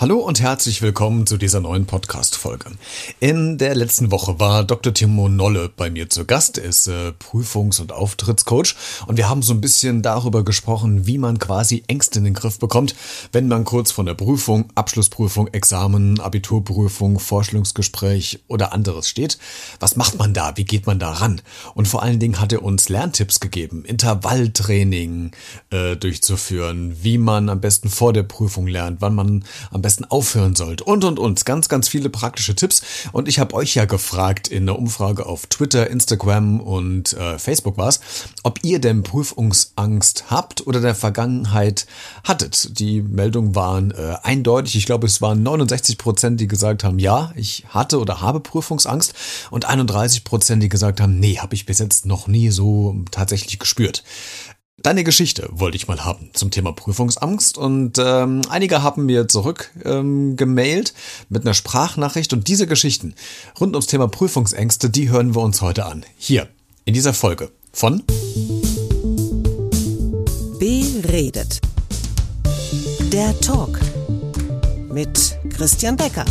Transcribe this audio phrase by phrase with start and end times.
[0.00, 2.70] Hallo und herzlich willkommen zu dieser neuen Podcast-Folge.
[3.20, 4.94] In der letzten Woche war Dr.
[4.94, 6.56] Timo Nolle bei mir zu Gast.
[6.56, 8.76] Er ist äh, Prüfungs- und Auftrittscoach
[9.08, 12.58] und wir haben so ein bisschen darüber gesprochen, wie man quasi Ängste in den Griff
[12.58, 12.94] bekommt,
[13.32, 19.36] wenn man kurz von der Prüfung, Abschlussprüfung, Examen, Abiturprüfung, Vorstellungsgespräch oder anderes steht.
[19.80, 20.56] Was macht man da?
[20.56, 21.42] Wie geht man da ran?
[21.74, 25.32] Und vor allen Dingen hat er uns Lerntipps gegeben, Intervalltraining
[25.68, 30.04] äh, durchzuführen, wie man am besten vor der Prüfung lernt, wann man am besten besten
[30.04, 31.44] aufhören sollt und und und.
[31.44, 32.82] Ganz, ganz viele praktische Tipps.
[33.10, 37.76] Und ich habe euch ja gefragt in der Umfrage auf Twitter, Instagram und äh, Facebook
[37.76, 37.98] war's,
[38.44, 41.86] ob ihr denn Prüfungsangst habt oder der Vergangenheit
[42.22, 42.78] hattet.
[42.78, 44.76] Die Meldungen waren äh, eindeutig.
[44.76, 49.12] Ich glaube, es waren 69 Prozent, die gesagt haben, ja, ich hatte oder habe Prüfungsangst
[49.50, 53.58] und 31 Prozent, die gesagt haben, nee, habe ich bis jetzt noch nie so tatsächlich
[53.58, 54.04] gespürt.
[54.82, 59.70] Deine Geschichte wollte ich mal haben zum Thema Prüfungsangst und ähm, einige haben mir zurück
[59.84, 60.94] ähm, gemailt
[61.28, 63.14] mit einer Sprachnachricht und diese Geschichten
[63.60, 66.06] rund ums Thema Prüfungsängste, die hören wir uns heute an.
[66.16, 66.48] Hier
[66.86, 68.02] in dieser Folge von
[70.58, 71.60] Beredet.
[73.12, 73.78] Der Talk
[74.90, 76.24] mit Christian Becker.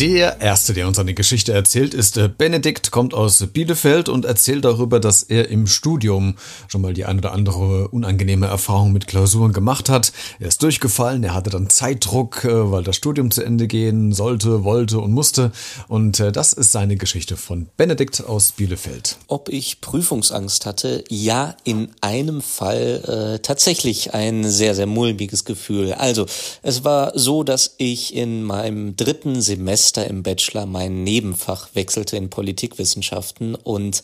[0.00, 4.64] Der erste, der uns eine Geschichte erzählt, ist äh, Benedikt, kommt aus Bielefeld und erzählt
[4.64, 6.36] darüber, dass er im Studium
[6.68, 10.14] schon mal die ein oder andere unangenehme Erfahrung mit Klausuren gemacht hat.
[10.38, 14.64] Er ist durchgefallen, er hatte dann Zeitdruck, äh, weil das Studium zu Ende gehen sollte,
[14.64, 15.52] wollte und musste.
[15.86, 19.18] Und äh, das ist seine Geschichte von Benedikt aus Bielefeld.
[19.26, 21.04] Ob ich Prüfungsangst hatte?
[21.10, 25.92] Ja, in einem Fall äh, tatsächlich ein sehr, sehr mulmiges Gefühl.
[25.92, 26.24] Also,
[26.62, 32.16] es war so, dass ich in meinem dritten Semester Semester im Bachelor mein Nebenfach wechselte
[32.16, 34.02] in Politikwissenschaften und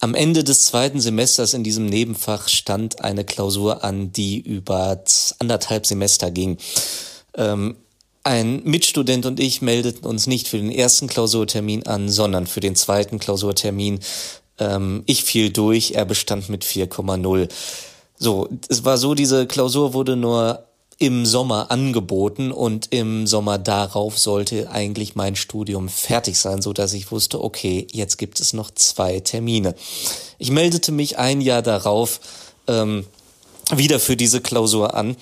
[0.00, 5.00] am Ende des zweiten Semesters in diesem Nebenfach stand eine Klausur an, die über
[5.38, 6.58] anderthalb Semester ging.
[7.34, 7.76] Ähm,
[8.24, 12.74] ein Mitstudent und ich meldeten uns nicht für den ersten Klausurtermin an, sondern für den
[12.74, 14.00] zweiten Klausurtermin.
[14.58, 17.48] Ähm, ich fiel durch, er bestand mit 4,0.
[18.18, 20.65] So, es war so, diese Klausur wurde nur
[20.98, 26.94] im Sommer angeboten und im Sommer darauf sollte eigentlich mein Studium fertig sein, so dass
[26.94, 29.74] ich wusste, okay, jetzt gibt es noch zwei Termine.
[30.38, 32.20] Ich meldete mich ein Jahr darauf
[32.66, 33.04] ähm,
[33.74, 35.16] wieder für diese Klausur an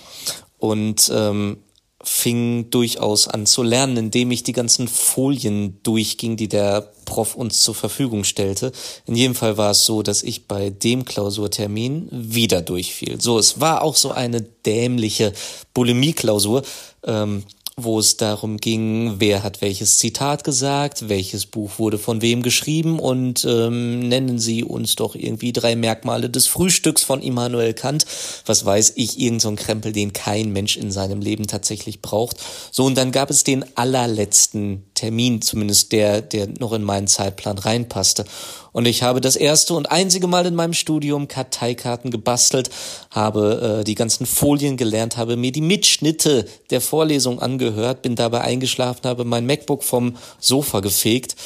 [0.58, 1.58] und ähm,
[2.04, 7.62] fing durchaus an zu lernen, indem ich die ganzen Folien durchging, die der Prof uns
[7.62, 8.72] zur Verfügung stellte.
[9.06, 13.20] In jedem Fall war es so, dass ich bei dem Klausurtermin wieder durchfiel.
[13.20, 15.32] So, es war auch so eine dämliche
[15.74, 16.62] Bulimie-Klausur.
[17.04, 17.44] Ähm,
[17.76, 23.00] wo es darum ging, wer hat welches Zitat gesagt, welches Buch wurde von wem geschrieben
[23.00, 28.06] und ähm, nennen Sie uns doch irgendwie drei Merkmale des Frühstücks von Immanuel Kant.
[28.46, 32.36] Was weiß ich, irgend so Krempel, den kein Mensch in seinem Leben tatsächlich braucht.
[32.70, 37.58] So, und dann gab es den allerletzten Termin, zumindest der, der noch in meinen Zeitplan
[37.58, 38.24] reinpasste.
[38.72, 42.70] Und ich habe das erste und einzige Mal in meinem Studium Karteikarten gebastelt,
[43.10, 48.40] habe äh, die ganzen Folien gelernt, habe mir die Mitschnitte der Vorlesung angehört, bin dabei
[48.40, 51.36] eingeschlafen, habe mein MacBook vom Sofa gefegt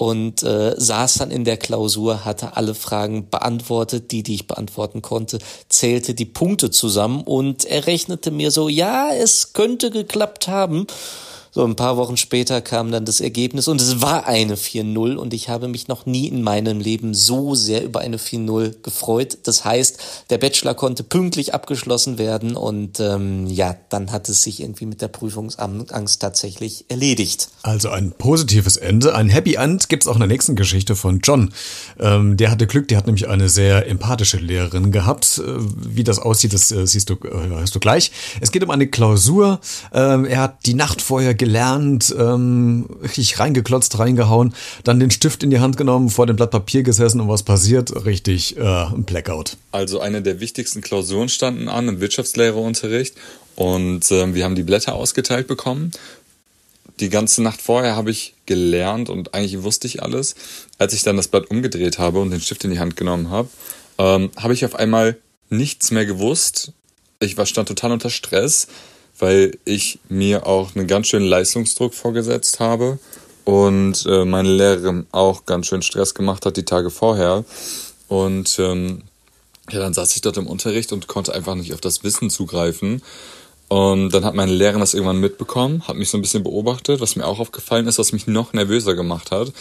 [0.00, 5.02] und äh, saß dann in der Klausur, hatte alle Fragen beantwortet, die, die ich beantworten
[5.02, 5.38] konnte,
[5.68, 10.86] zählte die Punkte zusammen und errechnete mir so, ja, es könnte geklappt haben.
[11.52, 15.34] So ein paar Wochen später kam dann das Ergebnis und es war eine 4-0 und
[15.34, 19.38] ich habe mich noch nie in meinem Leben so sehr über eine 4-0 gefreut.
[19.42, 19.98] Das heißt,
[20.30, 25.02] der Bachelor konnte pünktlich abgeschlossen werden und ähm, ja, dann hat es sich irgendwie mit
[25.02, 27.48] der Prüfungsangst tatsächlich erledigt.
[27.62, 31.52] Also ein positives Ende, ein Happy End gibt's auch in der nächsten Geschichte von John.
[31.98, 35.42] Ähm, der hatte Glück, der hat nämlich eine sehr empathische Lehrerin gehabt.
[35.44, 38.12] Äh, wie das aussieht, das äh, siehst du, äh, hörst du gleich.
[38.40, 39.58] Es geht um eine Klausur.
[39.92, 45.48] Ähm, er hat die Nacht vorher gelernt, ähm, richtig reingeklotzt, reingehauen, dann den Stift in
[45.48, 48.04] die Hand genommen, vor dem Blatt Papier gesessen und was passiert?
[48.04, 49.56] Richtig, äh, ein Blackout.
[49.72, 53.14] Also eine der wichtigsten Klausuren standen an im Wirtschaftslehreunterricht
[53.56, 55.92] und äh, wir haben die Blätter ausgeteilt bekommen.
[57.00, 60.34] Die ganze Nacht vorher habe ich gelernt und eigentlich wusste ich alles.
[60.76, 63.48] Als ich dann das Blatt umgedreht habe und den Stift in die Hand genommen habe,
[63.96, 65.16] ähm, habe ich auf einmal
[65.48, 66.72] nichts mehr gewusst.
[67.18, 68.68] Ich war stand total unter Stress
[69.20, 72.98] weil ich mir auch einen ganz schönen Leistungsdruck vorgesetzt habe
[73.44, 77.44] und äh, meine Lehrerin auch ganz schön Stress gemacht hat die Tage vorher.
[78.08, 79.02] Und ähm,
[79.70, 83.02] ja, dann saß ich dort im Unterricht und konnte einfach nicht auf das Wissen zugreifen.
[83.68, 87.14] Und dann hat meine Lehrerin das irgendwann mitbekommen, hat mich so ein bisschen beobachtet, was
[87.14, 89.52] mir auch aufgefallen ist, was mich noch nervöser gemacht hat,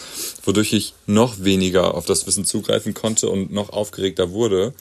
[0.44, 4.74] wodurch ich noch weniger auf das Wissen zugreifen konnte und noch aufgeregter wurde.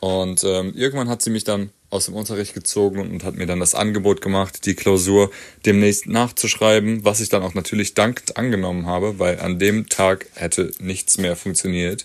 [0.00, 3.60] Und ähm, irgendwann hat sie mich dann aus dem Unterricht gezogen und hat mir dann
[3.60, 5.30] das Angebot gemacht, die Klausur
[5.64, 10.70] demnächst nachzuschreiben, was ich dann auch natürlich dankend angenommen habe, weil an dem Tag hätte
[10.78, 12.04] nichts mehr funktioniert.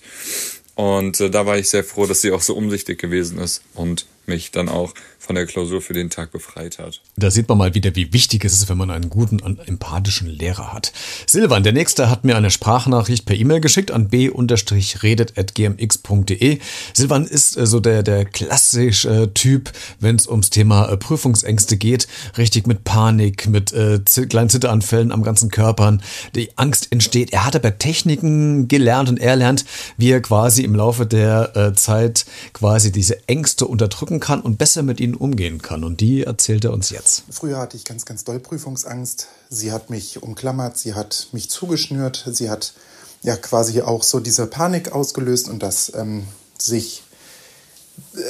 [0.75, 4.06] Und äh, da war ich sehr froh, dass sie auch so umsichtig gewesen ist und
[4.28, 4.94] mich dann auch
[5.24, 7.00] von der Klausur für den Tag befreit hat.
[7.16, 10.28] Da sieht man mal wieder, wie wichtig es ist, wenn man einen guten und empathischen
[10.28, 10.92] Lehrer hat.
[11.28, 16.60] Silvan, der nächste, hat mir eine Sprachnachricht per E-Mail geschickt an b-redet.gmx.de.
[16.94, 19.72] Silvan ist äh, so der, der klassische Typ,
[20.02, 22.10] wenn es ums Thema äh, Prüfungsängste geht.
[22.38, 26.00] Richtig mit Panik, mit äh, kleinen Zitteranfällen am ganzen Körper.
[26.36, 27.31] Die Angst entsteht.
[27.31, 29.64] Er hat aber Techniken gelernt und er lernt,
[29.98, 34.83] wie er quasi im Laufe der äh, Zeit quasi diese Ängste unterdrücken kann und besser
[34.83, 35.83] mit ihnen ihnen umgehen kann.
[35.83, 37.24] Und die erzählt er uns jetzt.
[37.30, 39.27] Früher hatte ich ganz, ganz doll Prüfungsangst.
[39.50, 42.74] Sie hat mich umklammert, sie hat mich zugeschnürt, sie hat
[43.21, 46.25] ja quasi auch so diese Panik ausgelöst und das ähm,
[46.57, 47.04] sich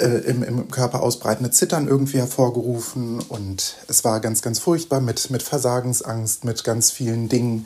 [0.02, 3.20] äh, im, im Körper ausbreitende Zittern irgendwie hervorgerufen.
[3.22, 7.66] Und es war ganz, ganz furchtbar mit, mit Versagensangst, mit ganz vielen Dingen,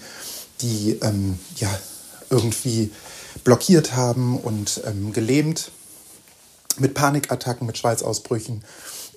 [0.62, 1.70] die ähm, ja
[2.30, 2.92] irgendwie
[3.44, 5.72] blockiert haben und ähm, gelähmt
[6.80, 8.64] mit Panikattacken, mit Schweißausbrüchen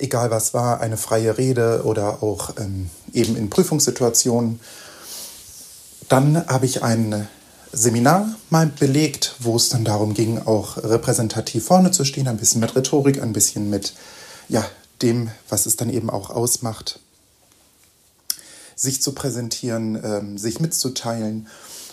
[0.00, 4.60] egal was war, eine freie Rede oder auch ähm, eben in Prüfungssituationen.
[6.08, 7.28] Dann habe ich ein
[7.72, 12.60] Seminar mal belegt, wo es dann darum ging, auch repräsentativ vorne zu stehen, ein bisschen
[12.60, 13.94] mit Rhetorik, ein bisschen mit
[14.48, 14.64] ja,
[15.02, 16.98] dem, was es dann eben auch ausmacht,
[18.74, 21.46] sich zu präsentieren, ähm, sich mitzuteilen.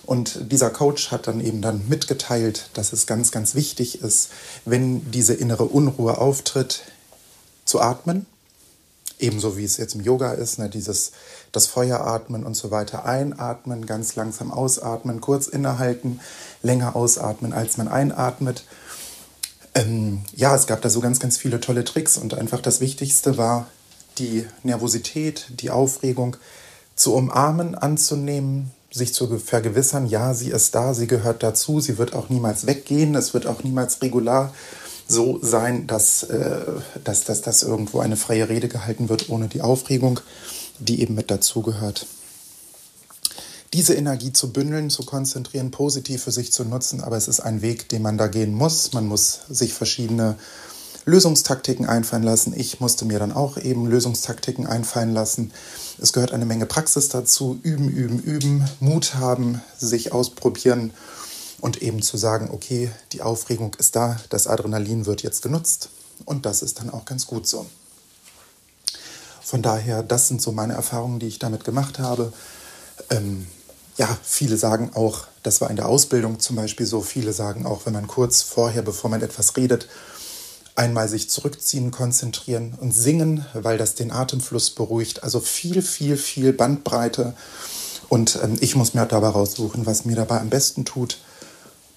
[0.07, 4.30] Und dieser Coach hat dann eben dann mitgeteilt, dass es ganz, ganz wichtig ist,
[4.63, 6.83] wenn diese innere Unruhe auftritt,
[7.65, 8.25] zu atmen,
[9.19, 11.12] ebenso wie es jetzt im Yoga ist, ne, dieses
[11.51, 16.21] das Feuer atmen und so weiter, einatmen, ganz langsam ausatmen, kurz innehalten,
[16.63, 18.63] länger ausatmen, als man einatmet.
[19.75, 23.38] Ähm, ja, es gab da so ganz, ganz viele tolle Tricks und einfach das Wichtigste
[23.38, 23.68] war,
[24.19, 26.38] die Nervosität, die Aufregung
[26.95, 32.13] zu umarmen, anzunehmen, sich zu vergewissern, ja, sie ist da, sie gehört dazu, sie wird
[32.13, 34.54] auch niemals weggehen, es wird auch niemals regular
[35.07, 36.60] so sein, dass, äh,
[37.04, 40.19] dass, dass, dass irgendwo eine freie Rede gehalten wird ohne die Aufregung,
[40.80, 42.06] die eben mit dazugehört.
[43.74, 47.62] Diese Energie zu bündeln, zu konzentrieren, positiv für sich zu nutzen, aber es ist ein
[47.62, 48.94] Weg, den man da gehen muss.
[48.94, 50.38] Man muss sich verschiedene
[51.07, 52.54] Lösungstaktiken einfallen lassen.
[52.56, 55.54] Ich musste mir dann auch eben Lösungstaktiken einfallen lassen.
[56.00, 57.59] Es gehört eine Menge Praxis dazu.
[57.63, 60.92] Üben, üben, üben, Mut haben, sich ausprobieren
[61.62, 65.89] und eben zu sagen, okay, die Aufregung ist da, das Adrenalin wird jetzt genutzt
[66.25, 67.65] und das ist dann auch ganz gut so.
[69.42, 72.33] Von daher, das sind so meine Erfahrungen, die ich damit gemacht habe.
[73.09, 73.48] Ähm,
[73.95, 77.86] ja, viele sagen auch, das war in der Ausbildung zum Beispiel so, viele sagen auch,
[77.86, 79.88] wenn man kurz vorher, bevor man etwas redet,
[80.77, 85.24] einmal sich zurückziehen, konzentrieren und singen, weil das den Atemfluss beruhigt.
[85.24, 87.33] Also viel, viel, viel Bandbreite.
[88.09, 91.18] Und ähm, ich muss mir dabei raussuchen, was mir dabei am besten tut.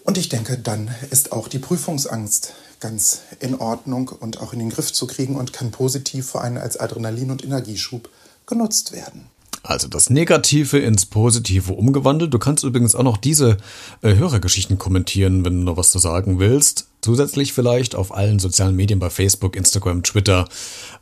[0.05, 4.71] Und ich denke, dann ist auch die Prüfungsangst ganz in Ordnung und auch in den
[4.71, 8.09] Griff zu kriegen und kann positiv vor allem als Adrenalin- und Energieschub
[8.47, 9.26] genutzt werden.
[9.62, 12.33] Also das Negative ins Positive umgewandelt.
[12.33, 13.59] Du kannst übrigens auch noch diese
[14.03, 16.89] äh, Hörergeschichten kommentieren, wenn du noch was zu sagen willst.
[17.03, 20.49] Zusätzlich vielleicht auf allen sozialen Medien bei Facebook, Instagram, Twitter,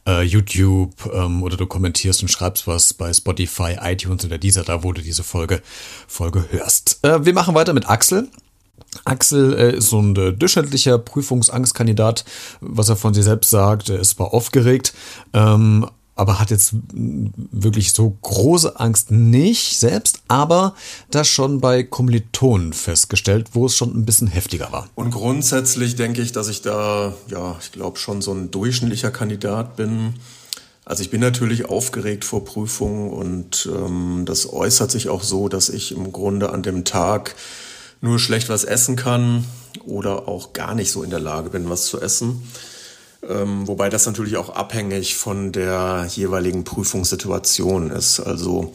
[0.07, 4.83] äh, YouTube ähm, oder du kommentierst und schreibst was bei Spotify, iTunes oder dieser, da
[4.83, 5.63] wo du diese Folge,
[6.07, 6.99] Folge hörst.
[7.03, 8.29] Äh, wir machen weiter mit Axel.
[9.05, 12.25] Axel äh, ist so ein äh, durchschnittlicher Prüfungsangstkandidat,
[12.61, 13.89] was er von sich selbst sagt.
[13.89, 14.95] Er ist zwar aufgeregt,
[15.33, 15.87] ähm,
[16.19, 20.75] aber hat jetzt wirklich so große Angst nicht selbst, aber
[21.13, 24.89] das schon bei Kommilitonen festgestellt, wo es schon ein bisschen heftiger war.
[24.97, 29.77] Und grundsätzlich denke ich, dass ich da, ja, ich glaube schon so ein durchschnittlicher Kandidat
[29.77, 30.15] bin.
[30.85, 35.69] Also ich bin natürlich aufgeregt vor Prüfungen und ähm, das äußert sich auch so, dass
[35.69, 37.37] ich im Grunde an dem Tag
[38.01, 39.45] nur schlecht was essen kann
[39.85, 42.43] oder auch gar nicht so in der Lage bin, was zu essen.
[43.23, 48.21] Ähm, wobei das natürlich auch abhängig von der jeweiligen Prüfungssituation ist.
[48.21, 48.75] Also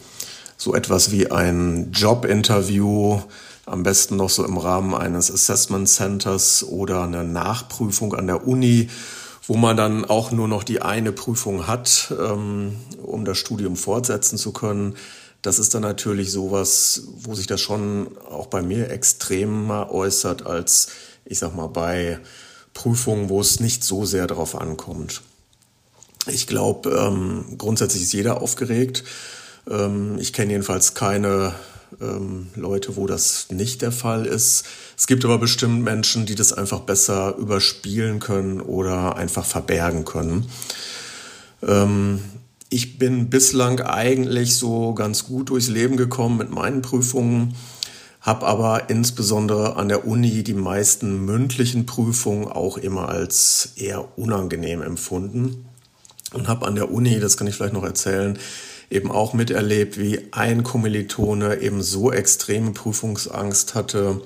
[0.57, 3.21] so etwas wie ein Jobinterview,
[3.65, 8.89] am besten noch so im Rahmen eines Assessment Centers oder eine Nachprüfung an der Uni,
[9.47, 14.37] wo man dann auch nur noch die eine Prüfung hat, ähm, um das Studium fortsetzen
[14.37, 14.95] zu können
[15.43, 20.87] das ist dann natürlich sowas, wo sich das schon auch bei mir extremer äußert als,
[21.25, 22.19] ich sag mal, bei
[22.73, 25.21] Prüfungen, wo es nicht so sehr darauf ankommt.
[26.27, 29.03] Ich glaube, ähm, grundsätzlich ist jeder aufgeregt.
[29.69, 31.53] Ähm, ich kenne jedenfalls keine
[32.01, 34.65] ähm, Leute, wo das nicht der Fall ist.
[34.97, 40.49] Es gibt aber bestimmt Menschen, die das einfach besser überspielen können oder einfach verbergen können.
[41.61, 42.19] Ähm,
[42.69, 47.55] ich bin bislang eigentlich so ganz gut durchs Leben gekommen mit meinen Prüfungen,
[48.23, 54.81] habe aber insbesondere an der Uni die meisten mündlichen Prüfungen auch immer als eher unangenehm
[54.81, 55.65] empfunden
[56.33, 58.39] und habe an der Uni, das kann ich vielleicht noch erzählen,
[58.89, 64.21] eben auch miterlebt, wie ein Kommilitone eben so extreme Prüfungsangst hatte,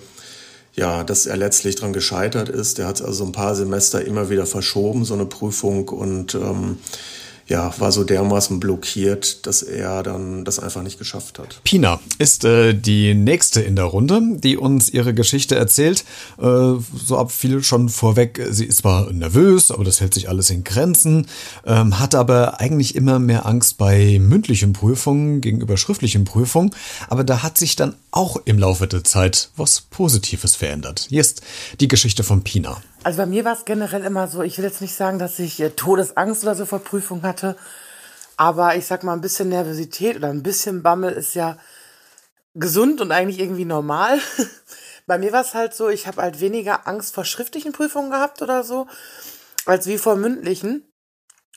[0.75, 2.77] ja, dass er letztlich daran gescheitert ist.
[2.77, 6.77] Der hat also ein paar Semester immer wieder verschoben, so eine Prüfung und ähm,
[7.47, 11.61] ja, war so dermaßen blockiert, dass er dann das einfach nicht geschafft hat.
[11.63, 16.03] Pina ist äh, die nächste in der Runde, die uns ihre Geschichte erzählt.
[16.39, 20.49] Äh, so ab viel schon vorweg, sie ist zwar nervös, aber das hält sich alles
[20.49, 21.27] in Grenzen,
[21.65, 26.71] ähm, hat aber eigentlich immer mehr Angst bei mündlichen Prüfungen gegenüber schriftlichen Prüfungen,
[27.07, 31.07] aber da hat sich dann auch im Laufe der Zeit was Positives verändert.
[31.09, 31.41] Hier ist
[31.79, 32.81] die Geschichte von Pina.
[33.07, 35.61] Also bei mir war es generell immer so, ich will jetzt nicht sagen, dass ich
[35.61, 37.55] äh, Todesangst oder so vor Prüfung hatte,
[38.35, 41.57] aber ich sag mal, ein bisschen Nervosität oder ein bisschen Bammel ist ja
[42.53, 44.19] gesund und eigentlich irgendwie normal.
[45.07, 48.41] bei mir war es halt so, ich habe halt weniger Angst vor schriftlichen Prüfungen gehabt
[48.41, 48.87] oder so,
[49.65, 50.83] als wie vor mündlichen.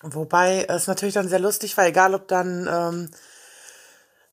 [0.03, 3.11] Wobei es natürlich dann sehr lustig war, egal ob dann ähm,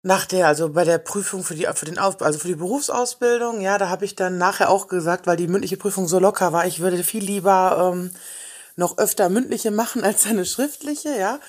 [0.03, 3.61] nach der, also bei der Prüfung für die, für den Auf, also für die Berufsausbildung,
[3.61, 6.65] ja, da habe ich dann nachher auch gesagt, weil die mündliche Prüfung so locker war,
[6.65, 8.11] ich würde viel lieber ähm,
[8.75, 11.39] noch öfter mündliche machen als eine schriftliche, ja.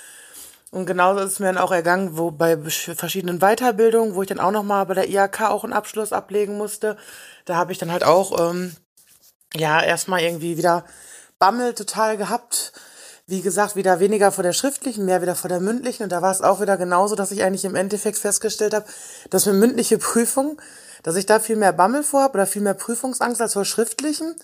[0.70, 4.40] Und genauso ist es mir dann auch ergangen, wo bei verschiedenen Weiterbildungen, wo ich dann
[4.40, 6.98] auch nochmal bei der IHK auch einen Abschluss ablegen musste,
[7.46, 8.76] da habe ich dann halt auch, ähm,
[9.54, 10.84] ja, erstmal irgendwie wieder
[11.38, 12.72] Bammel total gehabt
[13.28, 16.02] wie gesagt, wieder weniger vor der schriftlichen, mehr wieder vor der mündlichen.
[16.02, 18.86] Und da war es auch wieder genauso, dass ich eigentlich im Endeffekt festgestellt habe,
[19.28, 20.58] dass mit mündliche Prüfung,
[21.02, 24.34] dass ich da viel mehr Bammel vor habe oder viel mehr Prüfungsangst als vor schriftlichen.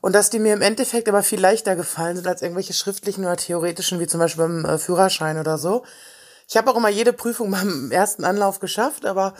[0.00, 3.36] Und dass die mir im Endeffekt aber viel leichter gefallen sind als irgendwelche schriftlichen oder
[3.36, 5.84] theoretischen, wie zum Beispiel beim äh, Führerschein oder so.
[6.48, 9.34] Ich habe auch immer jede Prüfung beim ersten Anlauf geschafft, aber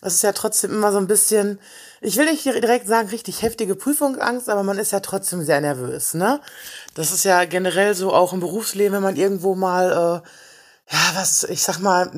[0.00, 1.58] es ist ja trotzdem immer so ein bisschen,
[2.00, 6.14] ich will nicht direkt sagen, richtig heftige Prüfungsangst, aber man ist ja trotzdem sehr nervös,
[6.14, 6.40] ne?
[6.94, 11.44] Das ist ja generell so auch im Berufsleben, wenn man irgendwo mal, äh, ja, was,
[11.44, 12.10] ich sag mal,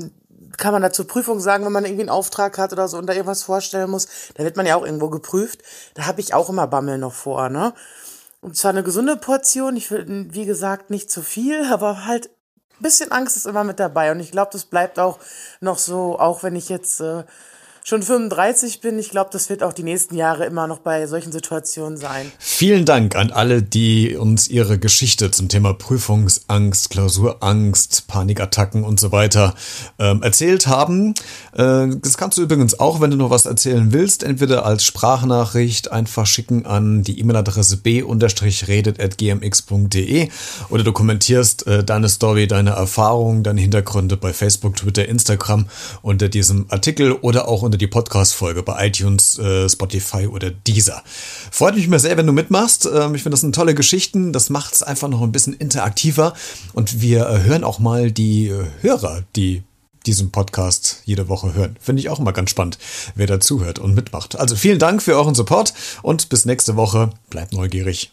[0.59, 3.15] kann man dazu Prüfung sagen, wenn man irgendwie einen Auftrag hat oder so und da
[3.15, 5.61] irgendwas vorstellen muss, da wird man ja auch irgendwo geprüft.
[5.95, 7.73] Da habe ich auch immer Bammel noch vor, ne?
[8.43, 12.31] Und zwar eine gesunde Portion, ich will, wie gesagt, nicht zu viel, aber halt
[12.81, 14.11] bisschen Angst ist immer mit dabei.
[14.11, 15.19] Und ich glaube, das bleibt auch
[15.61, 17.25] noch so, auch wenn ich jetzt äh,
[17.91, 19.01] schon 35 bin.
[19.01, 22.31] Ich glaube, das wird auch die nächsten Jahre immer noch bei solchen Situationen sein.
[22.39, 29.11] Vielen Dank an alle, die uns ihre Geschichte zum Thema Prüfungsangst, Klausurangst, Panikattacken und so
[29.11, 29.57] weiter
[29.99, 31.15] ähm, erzählt haben.
[31.53, 35.91] Äh, das kannst du übrigens auch, wenn du noch was erzählen willst, entweder als Sprachnachricht
[35.91, 40.29] einfach schicken an die E-Mail-Adresse b-redet.gmx.de
[40.69, 45.67] oder du kommentierst äh, deine Story, deine Erfahrungen, deine Hintergründe bei Facebook, Twitter, Instagram
[46.03, 51.03] unter diesem Artikel oder auch unter die Podcast-Folge bei iTunes, äh, Spotify oder Deezer.
[51.51, 52.87] Freut mich mir sehr, wenn du mitmachst.
[52.87, 54.33] Ähm, ich finde, das sind tolle Geschichten.
[54.33, 56.35] Das macht es einfach noch ein bisschen interaktiver.
[56.73, 59.63] Und wir äh, hören auch mal die äh, Hörer, die
[60.07, 61.77] diesen Podcast jede Woche hören.
[61.81, 62.79] Finde ich auch immer ganz spannend,
[63.15, 64.39] wer dazuhört und mitmacht.
[64.39, 67.11] Also vielen Dank für euren Support und bis nächste Woche.
[67.29, 68.11] Bleibt neugierig.